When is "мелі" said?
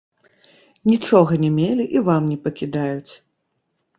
1.59-1.85